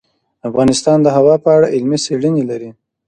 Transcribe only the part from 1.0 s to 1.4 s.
د هوا